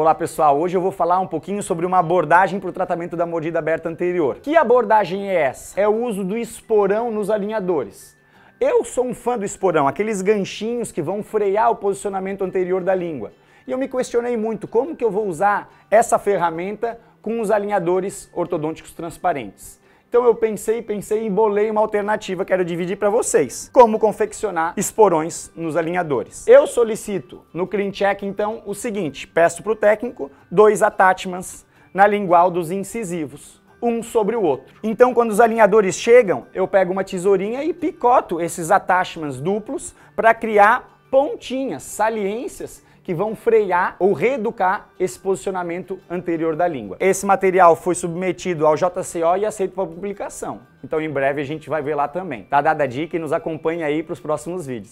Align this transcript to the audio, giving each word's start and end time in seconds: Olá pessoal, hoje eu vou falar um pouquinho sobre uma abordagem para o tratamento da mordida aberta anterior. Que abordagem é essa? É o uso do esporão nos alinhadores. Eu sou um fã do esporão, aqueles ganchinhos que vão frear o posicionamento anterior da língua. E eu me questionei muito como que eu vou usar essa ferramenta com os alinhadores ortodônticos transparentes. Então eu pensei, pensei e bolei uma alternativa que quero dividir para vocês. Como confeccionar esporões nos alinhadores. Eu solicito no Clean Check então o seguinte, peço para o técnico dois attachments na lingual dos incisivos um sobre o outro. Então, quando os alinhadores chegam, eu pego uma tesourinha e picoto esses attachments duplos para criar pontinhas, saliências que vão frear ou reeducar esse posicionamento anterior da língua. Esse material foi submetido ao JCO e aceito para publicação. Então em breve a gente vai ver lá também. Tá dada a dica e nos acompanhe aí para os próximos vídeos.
Olá 0.00 0.14
pessoal, 0.14 0.58
hoje 0.58 0.74
eu 0.74 0.80
vou 0.80 0.90
falar 0.90 1.20
um 1.20 1.26
pouquinho 1.26 1.62
sobre 1.62 1.84
uma 1.84 1.98
abordagem 1.98 2.58
para 2.58 2.70
o 2.70 2.72
tratamento 2.72 3.18
da 3.18 3.26
mordida 3.26 3.58
aberta 3.58 3.86
anterior. 3.86 4.38
Que 4.38 4.56
abordagem 4.56 5.28
é 5.28 5.34
essa? 5.34 5.78
É 5.78 5.86
o 5.86 5.94
uso 5.94 6.24
do 6.24 6.38
esporão 6.38 7.10
nos 7.10 7.28
alinhadores. 7.28 8.16
Eu 8.58 8.82
sou 8.82 9.04
um 9.04 9.12
fã 9.12 9.36
do 9.36 9.44
esporão, 9.44 9.86
aqueles 9.86 10.22
ganchinhos 10.22 10.90
que 10.90 11.02
vão 11.02 11.22
frear 11.22 11.70
o 11.70 11.76
posicionamento 11.76 12.42
anterior 12.42 12.82
da 12.82 12.94
língua. 12.94 13.30
E 13.66 13.72
eu 13.72 13.76
me 13.76 13.88
questionei 13.88 14.38
muito 14.38 14.66
como 14.66 14.96
que 14.96 15.04
eu 15.04 15.10
vou 15.10 15.26
usar 15.28 15.70
essa 15.90 16.18
ferramenta 16.18 16.98
com 17.20 17.38
os 17.38 17.50
alinhadores 17.50 18.30
ortodônticos 18.32 18.94
transparentes. 18.94 19.78
Então 20.10 20.24
eu 20.24 20.34
pensei, 20.34 20.82
pensei 20.82 21.24
e 21.24 21.30
bolei 21.30 21.70
uma 21.70 21.80
alternativa 21.80 22.44
que 22.44 22.48
quero 22.48 22.64
dividir 22.64 22.96
para 22.96 23.08
vocês. 23.08 23.70
Como 23.72 23.96
confeccionar 23.96 24.74
esporões 24.76 25.52
nos 25.54 25.76
alinhadores. 25.76 26.48
Eu 26.48 26.66
solicito 26.66 27.42
no 27.54 27.64
Clean 27.64 27.92
Check 27.92 28.24
então 28.24 28.60
o 28.66 28.74
seguinte, 28.74 29.28
peço 29.28 29.62
para 29.62 29.70
o 29.70 29.76
técnico 29.76 30.28
dois 30.50 30.82
attachments 30.82 31.64
na 31.94 32.08
lingual 32.08 32.50
dos 32.50 32.72
incisivos 32.72 33.62
um 33.80 34.02
sobre 34.02 34.34
o 34.34 34.42
outro. 34.42 34.74
Então, 34.82 35.14
quando 35.14 35.30
os 35.30 35.38
alinhadores 35.38 35.94
chegam, 35.94 36.48
eu 36.52 36.66
pego 36.66 36.92
uma 36.92 37.04
tesourinha 37.04 37.62
e 37.62 37.72
picoto 37.72 38.40
esses 38.40 38.72
attachments 38.72 39.40
duplos 39.40 39.94
para 40.16 40.34
criar 40.34 41.00
pontinhas, 41.08 41.84
saliências 41.84 42.82
que 43.02 43.14
vão 43.14 43.34
frear 43.34 43.96
ou 43.98 44.12
reeducar 44.12 44.88
esse 44.98 45.18
posicionamento 45.18 45.98
anterior 46.08 46.56
da 46.56 46.66
língua. 46.66 46.96
Esse 47.00 47.26
material 47.26 47.76
foi 47.76 47.94
submetido 47.94 48.66
ao 48.66 48.76
JCO 48.76 49.36
e 49.38 49.46
aceito 49.46 49.74
para 49.74 49.86
publicação. 49.86 50.60
Então 50.82 51.00
em 51.00 51.10
breve 51.10 51.40
a 51.40 51.44
gente 51.44 51.68
vai 51.68 51.82
ver 51.82 51.94
lá 51.94 52.08
também. 52.08 52.44
Tá 52.44 52.60
dada 52.60 52.84
a 52.84 52.86
dica 52.86 53.16
e 53.16 53.18
nos 53.18 53.32
acompanhe 53.32 53.82
aí 53.82 54.02
para 54.02 54.12
os 54.12 54.20
próximos 54.20 54.66
vídeos. 54.66 54.88